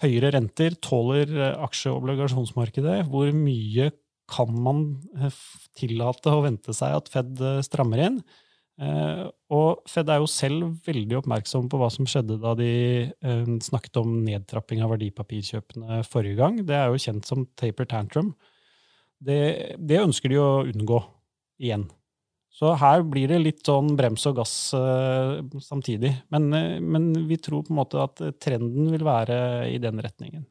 høyere 0.00 0.30
renter 0.36 0.76
tåler 0.80 1.32
aksje- 1.58 1.90
og 1.92 2.04
obligasjonsmarkedet, 2.04 3.02
hvor 3.10 3.32
mye 3.36 3.90
kan 4.30 4.52
man 4.54 4.84
eh, 5.18 5.40
tillate 5.78 6.32
å 6.32 6.44
vente 6.44 6.74
seg 6.76 7.00
at 7.00 7.10
Fed 7.12 7.42
eh, 7.42 7.60
strammer 7.66 8.04
inn? 8.06 8.20
Eh, 8.80 9.24
og 9.52 9.82
Fed 9.90 10.08
er 10.12 10.22
jo 10.22 10.30
selv 10.30 10.70
veldig 10.86 11.18
oppmerksom 11.20 11.68
på 11.70 11.80
hva 11.80 11.90
som 11.92 12.08
skjedde 12.08 12.38
da 12.40 12.54
de 12.58 12.70
snakket 13.66 14.00
om 14.00 14.20
nedtrapping 14.24 14.84
av 14.84 14.94
verdipapirkjøpene 14.94 16.00
forrige 16.08 16.38
gang. 16.40 16.62
Det 16.66 16.78
er 16.78 16.88
jo 16.88 17.02
kjent 17.02 17.28
som 17.28 17.44
taper 17.60 17.90
tantrum. 17.90 18.32
Det, 19.20 19.40
det 19.76 20.00
ønsker 20.00 20.32
de 20.32 20.38
å 20.40 20.50
unngå 20.64 21.00
igjen. 21.60 21.84
Så 22.50 22.72
her 22.80 23.04
blir 23.06 23.30
det 23.30 23.40
litt 23.40 23.60
sånn 23.64 23.92
brems 23.96 24.24
og 24.28 24.40
gass 24.40 24.54
samtidig. 25.64 26.10
Men, 26.34 26.48
men 26.82 27.10
vi 27.28 27.38
tror 27.40 27.62
på 27.64 27.72
en 27.72 27.78
måte 27.78 28.00
at 28.02 28.20
trenden 28.42 28.90
vil 28.90 29.04
være 29.06 29.36
i 29.70 29.78
den 29.80 30.02
retningen. 30.02 30.48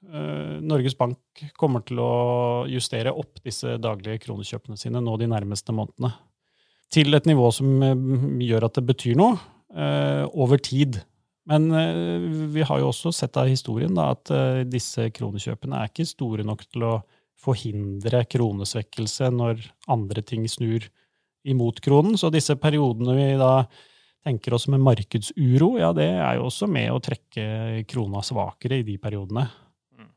eh, 0.08 0.56
Norges 0.64 0.96
Bank 0.98 1.44
kommer 1.60 1.84
til 1.86 2.00
å 2.02 2.12
justere 2.70 3.12
opp 3.12 3.42
disse 3.44 3.76
daglige 3.82 4.22
kronekjøpene 4.26 4.78
sine 4.80 5.02
nå 5.04 5.16
de 5.20 5.28
nærmeste 5.30 5.74
månedene. 5.76 6.14
Til 6.90 7.14
et 7.14 7.28
nivå 7.30 7.52
som 7.54 7.82
eh, 7.86 8.00
gjør 8.48 8.66
at 8.66 8.80
det 8.80 8.86
betyr 8.88 9.18
noe 9.18 9.38
eh, 9.70 10.24
over 10.34 10.58
tid. 10.58 10.98
Men 11.50 11.68
eh, 11.74 12.26
vi 12.50 12.64
har 12.66 12.82
jo 12.82 12.90
også 12.90 13.12
sett 13.14 13.38
av 13.38 13.50
historien 13.50 13.94
da, 13.94 14.10
at 14.16 14.32
disse 14.70 15.08
kronekjøpene 15.14 15.78
er 15.78 15.92
ikke 15.92 16.08
store 16.08 16.46
nok 16.46 16.66
til 16.66 16.88
å 16.88 16.96
forhindre 17.40 18.24
kronesvekkelse 18.28 19.30
når 19.32 19.62
andre 19.90 20.24
ting 20.26 20.44
snur 20.50 20.90
imot 21.46 21.78
kronen. 21.80 22.18
Så 22.20 22.28
disse 22.34 22.58
periodene 22.60 23.14
vi 23.16 23.30
da 23.40 23.54
tenker 24.26 24.52
oss 24.52 24.66
med 24.68 24.82
markedsuro, 24.84 25.70
ja, 25.80 25.94
det 25.96 26.10
er 26.10 26.36
jo 26.36 26.50
også 26.50 26.68
med 26.68 26.90
å 26.92 27.00
trekke 27.00 27.86
krona 27.88 28.20
svakere 28.26 28.82
i 28.82 28.84
de 28.84 28.98
periodene. 29.00 29.46
Mm. 29.96 30.10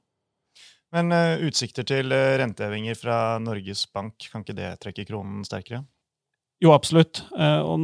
Men 0.97 1.15
utsikter 1.47 1.87
til 1.87 2.11
rentehevinger 2.11 2.99
fra 2.99 3.21
Norges 3.39 3.85
Bank, 3.93 4.27
kan 4.33 4.43
ikke 4.43 4.57
det 4.57 4.73
trekke 4.83 5.07
kronen 5.07 5.47
sterkere? 5.47 5.85
Jo, 6.63 6.71
absolutt. 6.71 7.25
Uh, 7.35 7.59
og 7.67 7.81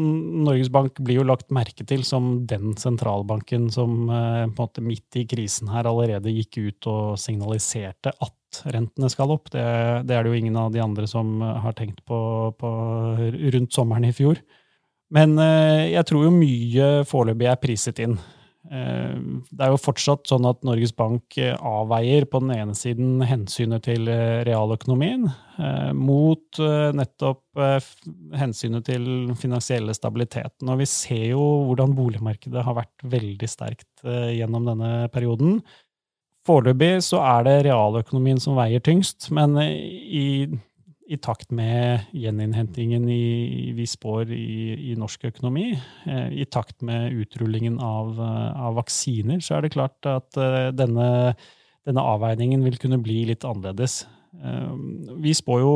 Norges 0.48 0.70
Bank 0.72 1.02
blir 1.04 1.20
jo 1.20 1.28
lagt 1.28 1.50
merke 1.52 1.84
til 1.88 2.06
som 2.08 2.46
den 2.48 2.78
sentralbanken 2.80 3.68
som 3.74 4.06
på 4.08 4.20
en 4.46 4.56
måte 4.56 4.84
midt 4.86 5.20
i 5.20 5.26
krisen 5.28 5.72
her 5.74 5.90
allerede 5.90 6.32
gikk 6.32 6.62
ut 6.64 6.90
og 6.92 7.20
signaliserte 7.20 8.14
at 8.16 8.62
rentene 8.72 9.12
skal 9.12 9.36
opp. 9.36 9.52
Det, 9.52 9.66
det 10.08 10.16
er 10.16 10.24
det 10.24 10.32
jo 10.32 10.40
ingen 10.40 10.58
av 10.58 10.72
de 10.74 10.82
andre 10.82 11.06
som 11.12 11.42
har 11.44 11.76
tenkt 11.78 12.02
på, 12.08 12.20
på 12.56 12.72
rundt 13.54 13.76
sommeren 13.76 14.08
i 14.08 14.16
fjor. 14.16 14.40
Men 15.14 15.38
eh, 15.42 15.90
jeg 15.96 16.06
tror 16.10 16.28
jo 16.28 16.34
mye 16.34 16.90
foreløpig 17.10 17.50
er 17.50 17.62
priset 17.62 18.02
inn. 18.04 18.18
Eh, 18.70 19.18
det 19.50 19.66
er 19.66 19.74
jo 19.74 19.82
fortsatt 19.82 20.30
sånn 20.30 20.46
at 20.50 20.62
Norges 20.68 20.94
Bank 20.96 21.38
eh, 21.42 21.56
avveier 21.56 22.28
på 22.30 22.42
den 22.44 22.54
ene 22.54 22.78
siden 22.78 23.24
hensynet 23.26 23.88
til 23.90 24.10
realøkonomien 24.48 25.30
mot 26.00 26.56
nettopp 26.96 27.60
hensynet 28.40 28.86
til 28.88 29.04
den 29.04 29.36
finansielle 29.36 29.92
stabiliteten. 29.92 30.70
Og 30.72 30.80
vi 30.80 30.86
ser 30.88 31.26
jo 31.34 31.42
hvordan 31.68 31.98
boligmarkedet 31.98 32.64
har 32.64 32.78
vært 32.78 33.04
veldig 33.12 33.50
sterkt 33.52 34.06
gjennom 34.08 34.70
denne 34.70 35.10
perioden. 35.12 35.58
Foreløpig 36.48 37.02
så 37.04 37.20
er 37.28 37.44
det 37.44 37.58
realøkonomien 37.68 38.40
som 38.40 38.56
veier 38.56 38.80
tyngst, 38.88 39.28
men 39.36 39.60
i 39.60 40.48
i 41.10 41.18
takt 41.18 41.50
med 41.56 42.06
gjeninnhentingen 42.14 43.08
i, 43.10 43.72
vi 43.74 43.86
spår 43.90 44.30
i, 44.36 44.92
i 44.92 44.96
norsk 45.00 45.26
økonomi, 45.32 45.72
eh, 46.06 46.28
i 46.44 46.46
takt 46.46 46.84
med 46.86 47.16
utrullingen 47.24 47.80
av, 47.82 48.14
eh, 48.22 48.60
av, 48.68 48.78
vaksiner, 48.78 49.42
så 49.42 49.58
er 49.58 49.66
det 49.66 49.74
klart 49.74 50.06
at 50.10 50.38
eh, 50.38 50.70
denne, 50.78 51.34
denne, 51.90 52.06
avveiningen 52.14 52.62
vil 52.68 52.78
kunne 52.82 53.02
bli 53.02 53.24
litt 53.32 53.48
annerledes. 53.48 54.04
Vi 55.20 55.32
spår 55.34 55.64
jo 55.64 55.74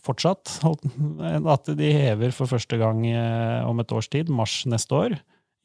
fortsatt 0.00 0.52
at 0.62 1.72
de 1.74 1.88
hever 1.90 2.30
for 2.32 2.48
første 2.48 2.78
gang 2.78 3.02
om 3.66 3.82
et 3.82 3.92
års 3.92 4.08
tid, 4.08 4.30
mars 4.30 4.60
neste 4.70 4.94
år, 4.94 5.16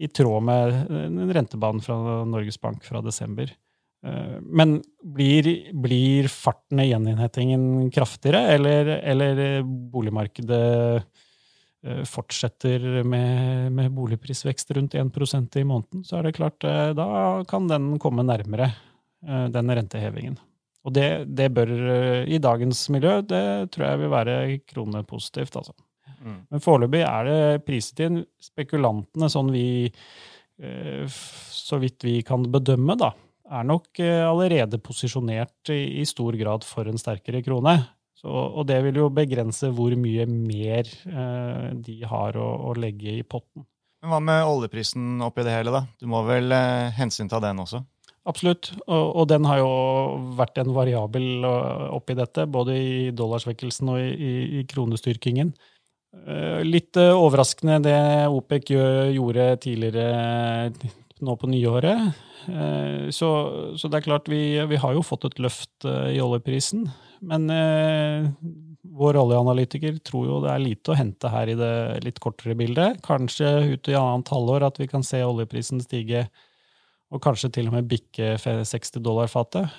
i 0.02 0.10
tråd 0.10 0.48
med 0.50 1.30
rentebanen 1.38 1.84
fra 1.86 2.24
Norges 2.28 2.58
Bank 2.60 2.82
fra 2.88 3.04
desember. 3.06 3.54
Eh, 4.06 4.38
men 4.42 4.80
blir, 5.04 5.72
blir 5.74 6.28
farten 6.32 6.80
i 6.80 6.90
gjeninnhetingen 6.90 7.90
kraftigere, 7.92 8.56
eller, 8.56 8.92
eller 9.04 9.64
boligmarkedet 9.64 11.04
eh, 11.84 12.04
fortsetter 12.08 13.04
med, 13.04 13.72
med, 13.76 13.92
boligprisvekst 13.96 14.72
rundt 14.78 14.96
1 14.96 15.60
i 15.60 15.66
måneden, 15.68 16.06
så 16.08 16.20
er 16.20 16.30
det 16.30 16.38
klart 16.40 16.64
eh, 16.64 16.94
da 16.96 17.10
kan 17.50 17.68
den 17.68 17.98
komme 18.00 18.24
nærmere 18.24 18.74
den 19.20 19.68
rentehevingen. 19.68 20.38
Og 20.88 20.94
det, 20.96 21.26
det 21.36 21.50
bør 21.52 21.72
i 22.24 22.38
dagens 22.40 22.86
miljø, 22.88 23.18
det 23.20 23.68
tror 23.76 23.84
jeg 23.84 24.00
vil 24.00 24.12
være 24.14 24.36
kronepositivt, 24.64 25.58
altså. 25.60 25.74
Mm. 26.24 26.38
Men 26.48 26.64
foreløpig 26.64 27.02
er 27.04 27.28
det 27.28 27.42
priset 27.68 28.00
inn. 28.06 28.22
Spekulantene, 28.40 29.28
sånn 29.32 29.52
vi 29.52 29.66
Så 31.12 31.82
vidt 31.84 32.08
vi 32.08 32.22
kan 32.24 32.48
bedømme, 32.52 32.96
da, 33.00 33.12
er 33.50 33.66
nok 33.68 34.02
eh, 34.04 34.26
allerede 34.26 34.80
posisjonert 34.84 35.72
i, 35.74 36.04
stor 36.08 36.38
grad 36.40 36.66
for 36.68 36.90
en 36.90 37.00
sterkere 37.02 37.42
krone. 37.46 37.78
Så, 38.20 38.28
og 38.30 38.66
det 38.68 38.82
vil 38.84 39.00
jo 39.00 39.12
begrense 39.16 39.70
hvor 39.72 39.94
mye 39.96 40.26
mer 40.30 40.90
eh, 40.90 41.70
de 41.80 42.02
har 42.08 42.36
å, 42.40 42.50
å, 42.68 42.74
legge 42.76 43.20
i 43.22 43.24
potten. 43.24 43.64
Men 44.04 44.12
Hva 44.14 44.20
med 44.24 44.48
oljeprisen 44.48 45.24
oppi 45.24 45.46
det 45.48 45.56
hele, 45.56 45.72
da? 45.76 45.86
Du 46.00 46.08
må 46.12 46.22
vel 46.28 46.52
eh, 46.56 46.92
hensynta 47.00 47.40
den 47.44 47.64
også? 47.64 47.82
Absolutt, 48.28 48.74
og, 48.84 49.06
og, 49.16 49.24
den 49.32 49.48
har 49.48 49.62
jo 49.62 49.72
vært 50.38 50.60
en 50.62 50.74
variabel 50.76 51.48
eh, 51.48 51.86
oppi 51.96 52.16
dette, 52.20 52.46
både 52.52 52.76
i 52.76 52.96
dollarsvekkelsen 53.16 53.94
og 53.96 54.04
i, 54.04 54.10
i, 54.12 54.34
i 54.60 54.66
kronestyrkingen. 54.70 55.54
Eh, 56.20 56.60
litt 56.68 57.00
overraskende 57.00 57.80
det 57.88 58.00
OPEC 58.28 58.74
gjorde 59.16 59.54
tidligere 59.64 60.74
nå 61.24 61.40
på 61.40 61.50
nyåret. 61.52 62.28
Eh, 62.50 63.10
så, 63.16 63.30
så, 63.78 63.90
det 63.90 64.00
er 64.00 64.08
klart, 64.08 64.30
vi, 64.32 64.42
vi, 64.70 64.80
har 64.82 64.96
jo 64.96 65.06
fått 65.06 65.28
et 65.30 65.40
løft 65.42 65.88
eh, 65.88 66.16
i 66.16 66.22
oljeprisen. 66.24 66.88
Men 67.26 67.50
eh, 67.54 68.30
vår 69.00 69.20
oljeanalytiker 69.22 70.00
tror 70.06 70.28
jo 70.28 70.40
det 70.44 70.54
er 70.54 70.64
lite 70.64 70.94
å 70.94 70.98
hente 70.98 71.32
her 71.32 71.52
i 71.52 71.58
det 71.60 71.74
litt 72.06 72.22
kortere 72.24 72.58
bildet. 72.60 73.02
Kanskje 73.06 73.76
ut 73.76 73.92
i 73.92 73.98
annet 74.00 74.32
halvår 74.34 74.68
at 74.70 74.80
vi 74.82 74.90
kan 74.92 75.06
se 75.06 75.22
oljeprisen 75.26 75.84
stige, 75.84 76.28
og 77.10 77.24
kanskje 77.26 77.52
til 77.56 77.70
og 77.72 77.78
med 77.80 77.90
bikke 77.90 78.36
60 78.38 79.02
dollar 79.02 79.30
fatet. 79.32 79.70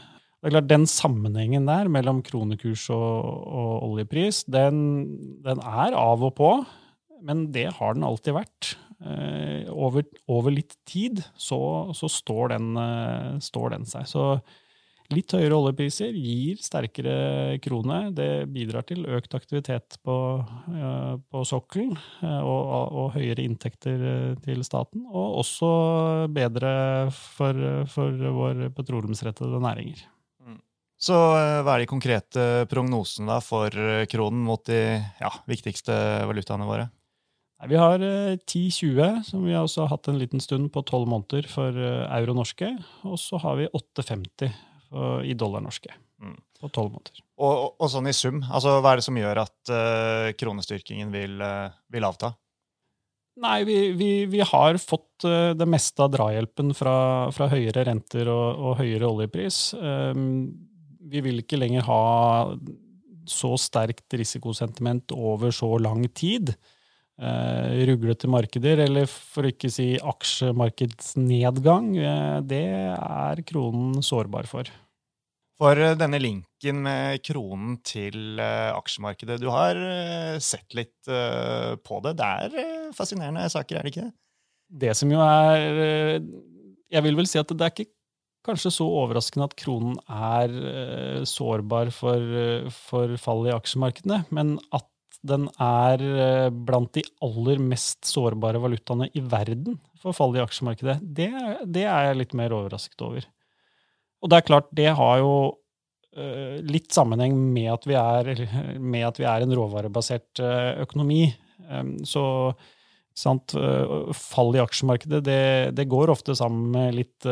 Det 0.40 0.48
er 0.48 0.54
klart, 0.56 0.70
Den 0.70 0.86
sammenhengen 0.88 1.66
der 1.68 1.88
mellom 1.92 2.22
kronekurs 2.24 2.86
og, 2.94 3.26
og 3.44 3.72
oljepris, 3.90 4.44
den, 4.48 4.78
den, 5.44 5.60
er 5.60 5.96
av 5.96 6.24
og 6.24 6.32
på. 6.38 6.52
Men 7.20 7.50
det 7.52 7.68
har 7.76 7.94
den 7.94 8.06
alltid 8.08 8.38
vært. 8.38 8.72
Eh, 9.00 9.64
over, 9.72 10.04
over, 10.28 10.52
litt 10.52 10.74
tid 10.84 11.22
så, 11.32 11.88
så 11.96 12.08
står, 12.12 12.52
den, 12.52 12.74
eh, 12.76 13.38
står, 13.40 13.72
den, 13.72 13.86
seg. 13.88 14.04
Så 14.10 14.24
litt 15.10 15.32
høyere 15.32 15.56
oljepriser 15.56 16.12
gir 16.12 16.60
sterkere 16.60 17.56
krone. 17.64 18.02
Det 18.12 18.44
bidrar 18.52 18.84
til 18.86 19.08
økt 19.08 19.34
aktivitet 19.38 19.96
på, 20.04 20.18
eh, 20.74 21.14
på 21.32 21.44
sokkelen 21.48 21.96
og, 22.28 22.62
og, 22.92 23.08
høyere 23.16 23.46
inntekter 23.48 24.36
til 24.44 24.62
staten. 24.68 25.08
Og 25.08 25.40
også 25.46 25.72
bedre 26.36 26.74
for, 27.16 27.64
for 27.88 28.30
våre 28.36 28.68
petroleumsrettede 28.76 29.64
næringer. 29.64 30.04
Mm. 30.44 30.60
Så 31.00 31.16
hva 31.16 31.72
er 31.72 31.86
de 31.86 31.90
konkrete 31.96 32.48
prognosene 32.68 33.40
for 33.40 33.72
kronen 34.12 34.44
mot 34.44 34.68
de 34.68 34.82
ja, 35.24 35.36
viktigste 35.48 35.96
valutaene 36.28 36.68
våre? 36.68 36.90
Vi 37.68 37.76
har 37.76 38.00
10-20, 38.00 39.00
eh, 39.04 39.22
som 39.22 39.44
vi 39.44 39.56
også 39.56 39.84
har 39.84 39.92
hatt 39.92 40.08
en 40.08 40.20
liten 40.20 40.40
stund 40.40 40.70
på 40.72 40.82
tolv 40.88 41.08
måneder 41.10 41.48
for 41.50 41.76
eh, 41.76 42.06
euro 42.16 42.36
norske. 42.38 42.70
Og 43.04 43.18
så 43.20 43.40
har 43.42 43.58
vi 43.60 43.68
8,50 43.68 44.52
i 45.22 45.36
dollar 45.38 45.62
norske 45.62 45.92
mm. 46.18 46.38
på 46.58 46.68
tolv 46.74 46.94
måneder. 46.96 47.20
Og, 47.38 47.50
og, 47.50 47.66
og, 47.76 47.90
sånn 47.92 48.08
i 48.10 48.14
sum, 48.16 48.40
altså 48.42 48.78
hva 48.80 48.94
er 48.94 48.98
det 48.98 49.04
som 49.06 49.18
gjør 49.20 49.38
at 49.44 49.70
uh, 49.70 50.30
kronestyrkingen 50.34 51.12
vil, 51.14 51.36
uh, 51.38 51.70
vil, 51.94 52.06
avta? 52.08 52.32
Nei, 53.40 53.60
vi, 53.68 53.76
vi, 53.94 54.10
vi 54.32 54.42
har 54.42 54.80
fått 54.82 55.28
uh, 55.28 55.52
det 55.54 55.68
meste 55.70 56.02
av 56.02 56.10
drahjelpen 56.16 56.74
fra, 56.74 56.96
fra 57.36 57.46
høyere 57.52 57.86
renter 57.86 58.32
og, 58.34 58.48
og 58.58 58.76
høyere 58.82 59.12
oljepris. 59.12 59.60
Um, 59.78 60.50
vi 61.06 61.22
vil 61.22 61.44
ikke 61.44 61.62
lenger 61.62 61.86
ha 61.86 62.02
så 63.30 63.54
sterkt 63.60 64.18
risikosentiment 64.18 65.14
over 65.14 65.54
så 65.54 65.70
lang 65.78 66.02
tid 66.18 66.56
eh, 67.20 67.86
ruglete 67.90 68.28
markeder, 68.30 68.84
eller 68.86 69.06
for 69.10 69.44
å 69.44 69.52
ikke 69.52 69.70
si 69.72 69.92
aksjemarkedsnedgang, 70.00 71.90
eh, 72.00 72.38
det 72.48 72.64
er 72.96 73.44
kronen 73.48 74.00
sårbar 74.04 74.48
for. 74.50 74.70
For 75.60 75.76
eh, 75.76 75.96
denne 75.98 76.20
linken 76.22 76.82
med 76.86 77.20
kronen 77.26 77.76
til 77.84 78.40
eh, 78.40 78.72
aksjemarkedet, 78.72 79.38
du 79.42 79.50
har 79.52 79.76
eh, 79.76 80.40
sett 80.40 80.76
litt 80.76 80.96
på 81.04 82.02
det. 82.04 82.16
Det 82.18 82.26
er 82.26 82.92
fascinerende 82.96 83.46
saker, 83.52 83.78
er 83.78 83.86
det 83.86 83.92
ikke 83.92 84.08
det? 84.08 84.14
Det 84.80 84.92
som 84.94 85.10
jo 85.10 85.18
er 85.18 86.20
Jeg 86.92 87.02
vil 87.02 87.16
vel 87.18 87.26
si 87.26 87.40
at 87.40 87.50
det 87.50 87.64
er 87.66 87.72
ikke 87.74 87.90
kanskje 88.46 88.70
så 88.72 88.86
overraskende 88.86 89.48
at 89.48 89.56
kronen 89.58 89.96
er 90.06 91.24
sårbar 91.28 91.90
for, 91.92 92.22
for 92.72 93.16
fall 93.20 93.48
i 93.50 93.54
aksjemarkedene, 93.56 94.22
men 94.30 94.54
at 94.76 94.86
den 95.26 95.46
er 95.60 96.00
eh, 96.00 96.48
blant 96.50 96.94
de 96.96 97.04
aller 97.24 97.60
mest 97.62 98.08
sårbare 98.08 98.60
valutaene 98.62 99.10
i 99.12 99.20
verden 99.20 99.76
for 100.00 100.16
fall 100.16 100.36
i 100.36 100.42
aksjemarkedet. 100.42 100.96
Det, 101.02 101.28
det, 101.68 101.84
er 101.84 102.08
jeg 102.08 102.20
litt 102.22 102.36
mer 102.38 102.54
overrasket 102.56 103.04
over. 103.04 103.26
Og 104.24 104.32
det 104.32 104.38
er 104.38 104.46
klart, 104.48 104.70
det 104.76 104.88
har 104.96 105.20
jo 105.20 105.32
uh, 106.16 106.56
litt 106.64 106.88
sammenheng 106.92 107.36
med 107.52 107.68
at, 107.72 107.84
vi 107.88 107.96
er, 108.00 108.30
at 109.10 109.20
vi 109.20 109.26
er 109.28 109.44
en 109.44 109.56
råvarebasert 109.56 110.40
uh, 110.44 110.80
økonomi. 110.86 111.26
Så 112.08 112.22
sant, 113.14 113.52
fall 114.16 114.56
i 114.56 114.62
aksjemarkedet 114.62 115.20
det, 115.22 115.42
det, 115.76 115.84
går 115.92 116.10
ofte 116.10 116.34
sammen 116.34 116.72
med 116.72 116.96
litt 116.96 117.28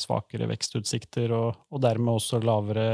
svakere 0.00 0.46
vekstutsikter, 0.48 1.34
og, 1.34 1.58
og 1.74 1.82
dermed 1.84 2.14
også 2.14 2.40
lavere 2.46 2.86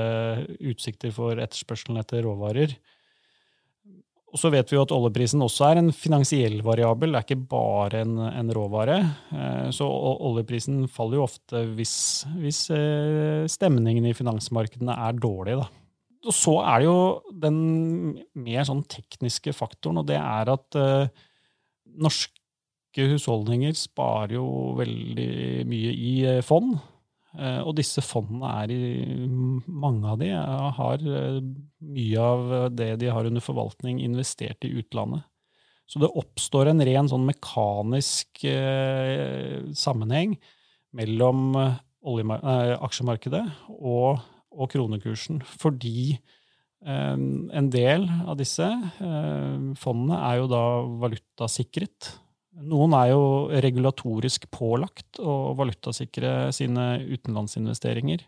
utsikter 0.73 1.13
for 1.15 1.39
etterspørselen 1.39 2.01
etter 2.01 2.25
råvarer. 2.27 2.75
Og 4.33 4.41
så 4.41 4.49
vet 4.53 4.71
vi 4.71 4.79
jo 4.79 4.83
at 4.87 4.93
oljeprisen 4.97 5.45
også 5.45 5.67
er 5.69 5.79
en 5.83 5.91
finansiell 5.93 6.63
variabel, 6.65 7.13
det 7.13 7.21
er 7.21 7.27
ikke 7.27 7.51
bare 7.51 8.01
en, 8.01 8.17
en 8.31 8.53
råvare. 8.57 8.97
Eh, 9.29 9.67
så 9.77 9.85
oljeprisen 9.85 10.87
faller 10.89 11.21
jo 11.21 11.27
ofte 11.27 11.67
hvis, 11.77 11.95
hvis 12.41 12.63
eh, 12.73 13.45
stemningen 13.53 14.09
i 14.09 14.15
finansmarkedene 14.17 14.97
er 14.97 15.21
dårlig. 15.21 15.59
Da. 15.61 15.69
Og 16.23 16.37
så 16.37 16.55
er 16.63 16.81
det 16.81 16.89
jo 16.89 17.01
den 17.45 17.59
mer 18.39 18.65
sånn 18.69 18.85
tekniske 18.89 19.53
faktoren, 19.57 20.01
og 20.01 20.09
det 20.09 20.21
er 20.21 20.53
at 20.53 20.79
uh, 20.79 21.25
norske 22.01 23.09
husholdninger 23.11 23.75
sparer 23.77 24.37
jo 24.37 24.47
veldig 24.79 25.67
mye 25.67 25.93
i 25.93 26.15
fond. 26.47 26.77
Eh, 27.39 27.61
og 27.65 27.77
disse 27.79 28.03
fondene 28.05 28.51
er 28.61 28.73
i 28.75 29.27
Mange 29.67 30.11
av 30.13 30.19
de 30.21 30.31
har 30.79 31.01
eh, 31.01 31.39
mye 31.81 32.25
av 32.25 32.51
det 32.77 32.91
de 33.01 33.13
har 33.13 33.29
under 33.29 33.45
forvaltning, 33.45 34.03
investert 34.05 34.67
i 34.69 34.75
utlandet. 34.83 35.25
Så 35.89 36.01
det 36.01 36.13
oppstår 36.17 36.71
en 36.71 36.81
ren 36.87 37.09
sånn 37.11 37.27
mekanisk 37.29 38.45
eh, 38.49 39.61
sammenheng 39.77 40.39
mellom 40.97 41.57
aksjemarkedet 42.03 43.43
og, 43.77 44.23
og, 44.53 44.67
kronekursen. 44.73 45.43
Fordi 45.45 46.15
eh, 46.15 47.17
en 47.17 47.71
del 47.73 48.09
av 48.25 48.39
disse 48.41 48.69
eh, 48.69 49.59
fondene 49.81 50.23
er 50.31 50.41
jo 50.41 50.49
da 50.53 50.65
valutasikret. 51.05 52.15
Noen 52.53 52.93
er 52.99 53.13
jo 53.15 53.23
regulatorisk 53.65 54.45
pålagt 54.53 55.21
å 55.23 55.55
valutasikre 55.57 56.51
sine 56.53 56.99
utenlandsinvesteringer. 57.01 58.27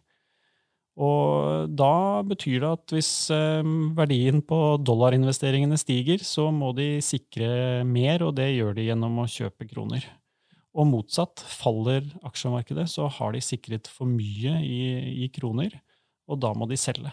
Og 0.95 1.73
da 1.75 2.23
betyr 2.23 2.63
det 2.63 2.71
at 2.71 2.95
hvis 2.95 3.11
eh, 3.35 3.67
verdien 3.99 4.39
på 4.47 4.59
dollarinvesteringene 4.81 5.77
stiger, 5.81 6.23
så 6.23 6.49
må 6.55 6.71
de 6.79 7.03
sikre 7.03 7.83
mer, 7.89 8.23
og 8.23 8.37
det 8.39 8.53
gjør 8.55 8.77
de 8.79 8.87
gjennom 8.87 9.19
å 9.25 9.31
kjøpe 9.31 9.67
kroner. 9.73 10.07
Og 10.75 10.89
motsatt, 10.91 11.43
faller 11.51 12.07
aksjemarkedet, 12.27 12.87
så 12.91 13.11
har 13.19 13.35
de 13.35 13.43
sikret 13.43 13.91
for 13.91 14.11
mye 14.11 14.57
i, 14.63 14.81
i 15.27 15.31
kroner, 15.35 15.75
og 16.31 16.41
da 16.43 16.55
må 16.57 16.71
de 16.71 16.79
selge. 16.79 17.11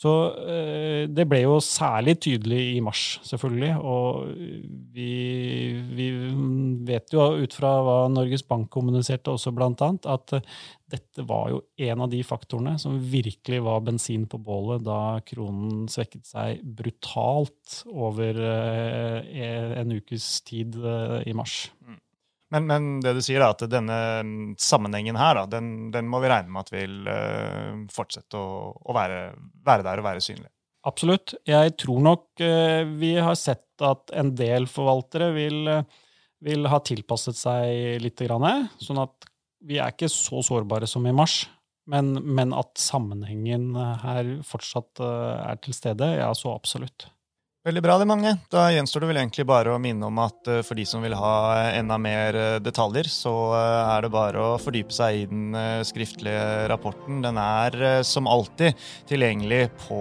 Så 0.00 0.10
eh, 0.48 1.02
det 1.12 1.26
ble 1.28 1.42
jo 1.42 1.58
særlig 1.60 2.14
tydelig 2.24 2.60
i 2.72 2.80
mars, 2.80 3.18
selvfølgelig. 3.26 3.72
Og 3.84 4.30
vi, 4.94 5.10
vi, 5.92 6.06
vet 6.88 7.12
jo 7.12 7.26
ut 7.42 7.56
fra 7.56 7.74
hva 7.84 7.96
Norges 8.08 8.46
Bank 8.48 8.70
kommuniserte 8.72 9.34
også, 9.34 9.52
blant 9.52 9.84
annet, 9.84 10.08
at 10.08 10.40
dette 10.90 11.24
var 11.28 11.50
jo 11.52 11.60
en 11.84 12.06
av 12.06 12.10
de 12.12 12.22
faktorene 12.24 12.78
som 12.80 12.96
virkelig 13.12 13.60
var 13.66 13.84
bensin 13.84 14.24
på 14.30 14.40
bålet 14.42 14.82
da 14.86 15.20
kronen 15.26 15.84
svekket 15.92 16.26
seg 16.32 16.64
brutalt 16.64 17.82
over 17.92 18.40
eh, 18.40 19.80
en 19.82 19.98
ukes 20.00 20.32
tid 20.48 20.80
eh, 20.80 21.20
i 21.28 21.36
mars. 21.36 21.66
Mm. 21.84 22.00
Men, 22.50 22.66
men, 22.66 22.86
det 23.02 23.14
du 23.14 23.20
sier, 23.22 23.42
er 23.42 23.52
at 23.52 23.62
denne 23.70 23.96
sammenhengen 24.58 25.18
her, 25.18 25.38
da, 25.38 25.44
den, 25.58 25.90
den, 25.94 26.08
må 26.10 26.18
vi 26.22 26.30
regne 26.32 26.50
med 26.50 26.66
at 26.66 26.72
vil 26.74 26.96
uh, 27.06 27.84
fortsette 27.94 28.38
å, 28.38 28.72
å 28.74 28.96
være, 28.96 29.20
være, 29.66 29.86
der 29.86 30.02
og 30.02 30.08
være 30.08 30.24
synlig? 30.24 30.50
Absolutt. 30.88 31.36
Jeg 31.46 31.76
tror 31.78 32.02
nok 32.02 32.42
uh, 32.42 32.82
vi 32.98 33.14
har 33.22 33.38
sett 33.38 33.84
at 33.86 34.10
en 34.18 34.34
del 34.34 34.66
forvaltere 34.70 35.30
vil, 35.36 35.70
vil 36.42 36.66
ha 36.72 36.82
tilpasset 36.82 37.38
seg 37.38 38.02
litt. 38.02 38.24
Sånn 38.82 39.00
at 39.00 39.30
vi 39.64 39.78
er 39.78 39.94
ikke 39.94 40.10
så 40.10 40.42
sårbare 40.44 40.90
som 40.90 41.06
i 41.06 41.14
mars. 41.14 41.44
Men, 41.90 42.12
men 42.22 42.52
at 42.54 42.74
sammenhengen 42.78 43.72
her 44.02 44.36
fortsatt 44.46 45.00
er 45.02 45.56
til 45.64 45.74
stede, 45.74 46.10
ja, 46.20 46.28
så 46.38 46.52
absolutt. 46.52 47.08
Veldig 47.60 47.82
bra, 47.84 47.98
det, 48.00 48.06
Magne. 48.08 48.30
Da 48.48 48.70
gjenstår 48.72 49.02
det 49.04 49.08
vel 49.10 49.18
egentlig 49.20 49.44
bare 49.44 49.74
å 49.74 49.80
minne 49.82 50.08
om 50.08 50.16
at 50.22 50.48
uh, 50.48 50.62
for 50.64 50.80
de 50.80 50.86
som 50.88 51.02
vil 51.04 51.12
ha 51.12 51.68
enda 51.76 51.98
mer 52.00 52.38
uh, 52.38 52.54
detaljer, 52.64 53.10
så 53.12 53.34
er 53.52 54.06
det 54.06 54.10
bare 54.14 54.40
å 54.40 54.54
fordype 54.56 54.96
seg 54.96 55.18
i 55.18 55.26
den 55.28 55.58
skriftlige 55.84 56.70
rapporten. 56.72 57.20
Den 57.20 57.36
er 57.36 58.00
som 58.08 58.30
alltid 58.32 58.80
tilgjengelig 59.10 59.66
på 59.84 60.00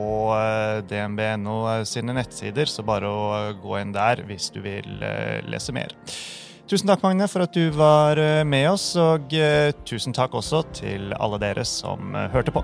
dnb.no 0.87 1.59
sine 1.83 2.15
nettsider, 2.15 2.71
så 2.71 2.85
bare 2.87 3.11
å 3.11 3.29
gå 3.59 3.75
inn 3.81 3.91
der 3.91 4.23
hvis 4.29 4.53
du 4.55 4.61
vil 4.63 5.03
lese 5.51 5.75
mer. 5.75 5.91
Tusen 6.69 6.87
takk, 6.87 7.03
Magne, 7.03 7.27
for 7.27 7.43
at 7.43 7.51
du 7.51 7.73
var 7.75 8.21
med 8.47 8.69
oss, 8.71 8.93
og 8.95 9.35
tusen 9.89 10.15
takk 10.15 10.39
også 10.39 10.63
til 10.79 11.11
alle 11.19 11.41
dere 11.43 11.67
som 11.67 12.15
hørte 12.31 12.55
på. 12.55 12.63